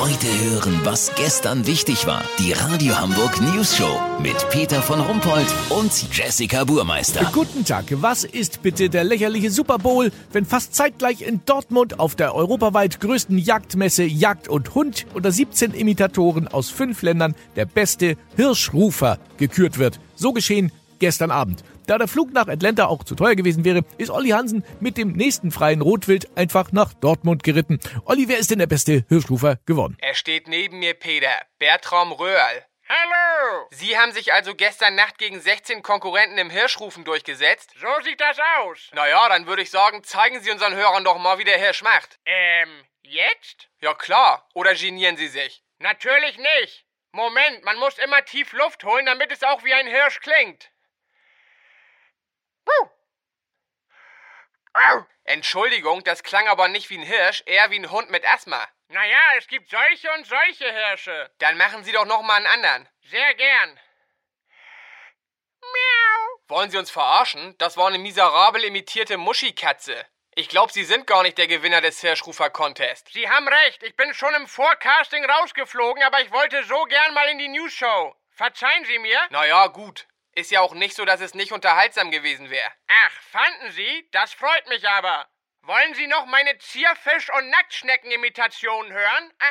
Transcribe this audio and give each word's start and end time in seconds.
Heute 0.00 0.28
hören, 0.28 0.78
was 0.84 1.12
gestern 1.16 1.66
wichtig 1.66 2.06
war. 2.06 2.22
Die 2.38 2.52
Radio 2.52 2.96
Hamburg 3.00 3.40
News 3.40 3.76
Show 3.76 3.98
mit 4.22 4.48
Peter 4.48 4.80
von 4.80 5.00
Rumpold 5.00 5.48
und 5.70 6.16
Jessica 6.16 6.62
Burmeister. 6.62 7.28
Guten 7.32 7.64
Tag. 7.64 7.86
Was 7.90 8.22
ist 8.22 8.62
bitte 8.62 8.90
der 8.90 9.02
lächerliche 9.02 9.50
Super 9.50 9.78
Bowl, 9.78 10.12
wenn 10.30 10.44
fast 10.44 10.76
zeitgleich 10.76 11.22
in 11.22 11.40
Dortmund 11.46 11.98
auf 11.98 12.14
der 12.14 12.36
europaweit 12.36 13.00
größten 13.00 13.38
Jagdmesse 13.38 14.04
Jagd 14.04 14.46
und 14.46 14.72
Hund 14.76 15.04
unter 15.14 15.32
17 15.32 15.74
Imitatoren 15.74 16.46
aus 16.46 16.70
fünf 16.70 17.02
Ländern 17.02 17.34
der 17.56 17.66
beste 17.66 18.16
Hirschrufer 18.36 19.18
gekürt 19.36 19.78
wird? 19.78 19.98
So 20.14 20.32
geschehen 20.32 20.70
gestern 21.00 21.32
Abend. 21.32 21.64
Da 21.88 21.96
der 21.96 22.06
Flug 22.06 22.34
nach 22.34 22.48
Atlanta 22.48 22.84
auch 22.84 23.02
zu 23.02 23.14
teuer 23.14 23.34
gewesen 23.34 23.64
wäre, 23.64 23.80
ist 23.96 24.10
Olli 24.10 24.28
Hansen 24.28 24.62
mit 24.78 24.98
dem 24.98 25.12
nächsten 25.12 25.50
freien 25.50 25.80
Rotwild 25.80 26.28
einfach 26.36 26.70
nach 26.70 26.92
Dortmund 26.92 27.42
geritten. 27.42 27.80
Olli, 28.04 28.28
wer 28.28 28.36
ist 28.36 28.50
denn 28.50 28.58
der 28.58 28.66
beste 28.66 29.06
Hirschrufer 29.08 29.58
geworden? 29.64 29.96
Er 30.02 30.14
steht 30.14 30.48
neben 30.48 30.80
mir, 30.80 30.92
Peter. 30.92 31.32
Bertram 31.58 32.12
Röhrl. 32.12 32.66
Hallo! 32.90 33.68
Sie 33.70 33.96
haben 33.96 34.12
sich 34.12 34.34
also 34.34 34.54
gestern 34.54 34.96
Nacht 34.96 35.16
gegen 35.16 35.40
16 35.40 35.82
Konkurrenten 35.82 36.36
im 36.36 36.50
Hirschrufen 36.50 37.04
durchgesetzt? 37.04 37.70
So 37.80 38.04
sieht 38.04 38.20
das 38.20 38.36
aus. 38.58 38.90
Naja, 38.92 39.26
dann 39.30 39.46
würde 39.46 39.62
ich 39.62 39.70
sagen, 39.70 40.04
zeigen 40.04 40.42
Sie 40.42 40.50
unseren 40.50 40.74
Hörern 40.74 41.04
doch 41.04 41.18
mal, 41.18 41.38
wie 41.38 41.44
der 41.44 41.58
Hirsch 41.58 41.82
macht. 41.82 42.18
Ähm, 42.26 42.84
jetzt? 43.02 43.70
Ja 43.80 43.94
klar. 43.94 44.46
Oder 44.52 44.74
genieren 44.74 45.16
Sie 45.16 45.28
sich? 45.28 45.62
Natürlich 45.78 46.36
nicht. 46.36 46.84
Moment, 47.12 47.64
man 47.64 47.78
muss 47.78 47.96
immer 47.96 48.22
tief 48.26 48.52
Luft 48.52 48.84
holen, 48.84 49.06
damit 49.06 49.32
es 49.32 49.42
auch 49.42 49.64
wie 49.64 49.72
ein 49.72 49.86
Hirsch 49.86 50.20
klingt. 50.20 50.70
Entschuldigung, 55.28 56.02
das 56.04 56.22
klang 56.22 56.48
aber 56.48 56.68
nicht 56.68 56.88
wie 56.90 56.98
ein 56.98 57.02
Hirsch, 57.02 57.42
eher 57.44 57.70
wie 57.70 57.78
ein 57.78 57.90
Hund 57.90 58.10
mit 58.10 58.26
Asthma. 58.26 58.66
Naja, 58.88 59.20
es 59.36 59.46
gibt 59.46 59.68
solche 59.68 60.10
und 60.12 60.26
solche 60.26 60.72
Hirsche. 60.72 61.30
Dann 61.38 61.58
machen 61.58 61.84
Sie 61.84 61.92
doch 61.92 62.06
noch 62.06 62.22
mal 62.22 62.36
einen 62.36 62.46
anderen. 62.46 62.88
Sehr 63.02 63.34
gern. 63.34 63.78
Miau. 65.60 66.40
Wollen 66.48 66.70
Sie 66.70 66.78
uns 66.78 66.90
verarschen? 66.90 67.56
Das 67.58 67.76
war 67.76 67.88
eine 67.88 67.98
miserabel 67.98 68.64
imitierte 68.64 69.18
Muschikatze. 69.18 70.06
Ich 70.34 70.48
glaube, 70.48 70.72
Sie 70.72 70.84
sind 70.84 71.06
gar 71.06 71.22
nicht 71.22 71.36
der 71.36 71.46
Gewinner 71.46 71.82
des 71.82 72.00
Hirschrufer-Contest. 72.00 73.08
Sie 73.12 73.28
haben 73.28 73.48
recht, 73.48 73.82
ich 73.82 73.96
bin 73.96 74.14
schon 74.14 74.34
im 74.34 74.46
Forecasting 74.46 75.24
rausgeflogen, 75.26 76.02
aber 76.02 76.22
ich 76.22 76.32
wollte 76.32 76.64
so 76.64 76.84
gern 76.84 77.12
mal 77.12 77.28
in 77.28 77.38
die 77.38 77.48
News 77.48 77.74
Show. 77.74 78.14
Verzeihen 78.30 78.86
Sie 78.86 78.98
mir? 78.98 79.20
Naja, 79.30 79.66
gut. 79.66 80.06
Ist 80.38 80.52
ja 80.52 80.60
auch 80.60 80.72
nicht 80.72 80.94
so, 80.94 81.04
dass 81.04 81.20
es 81.20 81.34
nicht 81.34 81.50
unterhaltsam 81.50 82.12
gewesen 82.12 82.48
wäre. 82.48 82.70
Ach, 82.86 83.10
fanden 83.32 83.72
Sie? 83.72 84.08
Das 84.12 84.32
freut 84.32 84.68
mich 84.68 84.88
aber. 84.88 85.26
Wollen 85.62 85.94
Sie 85.94 86.06
noch 86.06 86.26
meine 86.26 86.56
Zierfisch- 86.58 87.28
und 87.36 87.50
Nacktschnecken-Imitation 87.50 88.92
hören? 88.92 89.32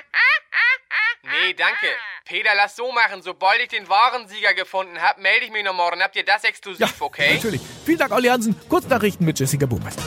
Nee, 1.23 1.53
danke. 1.55 1.87
Peter, 2.23 2.55
lass 2.55 2.77
so 2.77 2.89
machen. 2.93 3.21
Sobald 3.21 3.59
ich 3.59 3.67
den 3.67 3.89
wahren 3.89 4.29
Sieger 4.29 4.53
gefunden 4.53 5.01
habe, 5.01 5.19
melde 5.19 5.45
ich 5.45 5.51
mich 5.51 5.65
noch 5.65 5.73
morgen. 5.73 6.01
Habt 6.01 6.15
ihr 6.15 6.23
das 6.23 6.45
exklusiv, 6.45 7.01
okay? 7.01 7.33
Natürlich. 7.35 7.61
Vielen 7.85 7.97
Dank, 7.97 8.13
Olli 8.13 8.29
Hansen. 8.29 8.57
Kurznachrichten 8.69 9.25
mit 9.25 9.37
Jessica 9.37 9.65
Burmeister. 9.65 10.03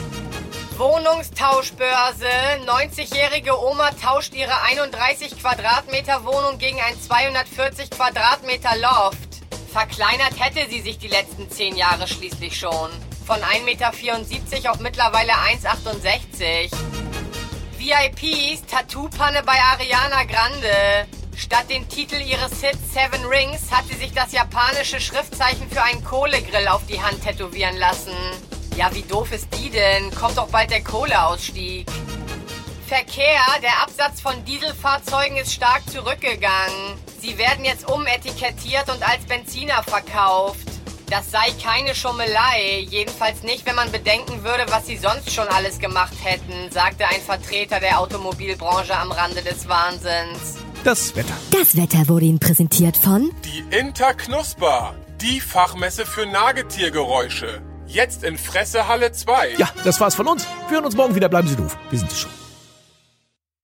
Wohnungstauschbörse. 0.77 2.27
90-jährige 2.65 3.55
Oma 3.55 3.91
tauscht 3.91 4.33
ihre 4.33 4.59
31 4.63 5.39
Quadratmeter 5.39 6.25
Wohnung 6.25 6.57
gegen 6.57 6.81
ein 6.81 6.99
240 6.99 7.91
Quadratmeter 7.91 8.75
Loft. 8.77 9.30
Verkleinert 9.71 10.37
hätte 10.37 10.69
sie 10.69 10.81
sich 10.81 10.97
die 10.97 11.07
letzten 11.07 11.49
10 11.49 11.77
Jahre 11.77 12.05
schließlich 12.05 12.59
schon. 12.59 12.89
Von 13.25 13.37
1,74 13.37 13.63
Meter 13.63 14.71
auf 14.71 14.79
mittlerweile 14.79 15.31
1,68 15.31 16.69
VIPs, 17.77 18.65
Tattoo-Panne 18.69 19.43
bei 19.43 19.57
Ariana 19.71 20.25
Grande. 20.25 21.07
Statt 21.37 21.69
den 21.69 21.87
Titel 21.87 22.15
ihres 22.15 22.61
Hits 22.61 22.93
Seven 22.93 23.25
Rings 23.25 23.71
hat 23.71 23.85
sie 23.87 23.95
sich 23.95 24.11
das 24.11 24.33
japanische 24.33 24.99
Schriftzeichen 24.99 25.69
für 25.69 25.81
einen 25.81 26.03
Kohlegrill 26.03 26.67
auf 26.67 26.85
die 26.87 27.01
Hand 27.01 27.23
tätowieren 27.23 27.77
lassen. 27.77 28.13
Ja, 28.75 28.93
wie 28.93 29.03
doof 29.03 29.31
ist 29.31 29.47
die 29.57 29.69
denn? 29.69 30.13
Kommt 30.13 30.37
doch 30.37 30.49
bald 30.49 30.69
der 30.69 30.83
Kohleausstieg. 30.83 31.87
Verkehr, 32.91 33.39
der 33.63 33.81
Absatz 33.83 34.19
von 34.19 34.43
Dieselfahrzeugen 34.43 35.37
ist 35.37 35.53
stark 35.53 35.81
zurückgegangen. 35.89 36.97
Sie 37.21 37.37
werden 37.37 37.63
jetzt 37.63 37.89
umetikettiert 37.89 38.89
und 38.89 39.01
als 39.07 39.23
Benziner 39.29 39.81
verkauft. 39.81 40.67
Das 41.09 41.31
sei 41.31 41.53
keine 41.63 41.95
Schummelei, 41.95 42.85
jedenfalls 42.89 43.43
nicht, 43.43 43.65
wenn 43.65 43.75
man 43.75 43.93
bedenken 43.93 44.43
würde, 44.43 44.65
was 44.67 44.87
sie 44.87 44.97
sonst 44.97 45.31
schon 45.31 45.47
alles 45.47 45.79
gemacht 45.79 46.11
hätten, 46.21 46.69
sagte 46.69 47.07
ein 47.07 47.21
Vertreter 47.21 47.79
der 47.79 47.97
Automobilbranche 47.97 48.93
am 48.97 49.13
Rande 49.13 49.41
des 49.41 49.69
Wahnsinns. 49.69 50.57
Das 50.83 51.15
Wetter. 51.15 51.33
Das 51.51 51.77
Wetter 51.77 52.09
wurde 52.09 52.25
Ihnen 52.25 52.39
präsentiert 52.39 52.97
von 52.97 53.31
Die 53.45 53.63
Interknusper, 53.73 54.95
die 55.21 55.39
Fachmesse 55.39 56.05
für 56.05 56.25
Nagetiergeräusche. 56.25 57.61
Jetzt 57.87 58.25
in 58.25 58.37
Fressehalle 58.37 59.13
2. 59.13 59.55
Ja, 59.57 59.69
das 59.85 60.01
war's 60.01 60.15
von 60.15 60.27
uns. 60.27 60.45
Wir 60.67 60.75
hören 60.75 60.85
uns 60.85 60.97
morgen 60.97 61.15
wieder. 61.15 61.29
Bleiben 61.29 61.47
Sie 61.47 61.55
doof. 61.55 61.77
Wir 61.89 61.99
sind 61.99 62.11
es 62.11 62.19
schon. 62.19 62.40